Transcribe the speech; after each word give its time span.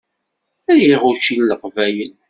Riɣ 0.77 1.01
učči 1.09 1.33
n 1.39 1.45
Leqbayel. 1.49 2.11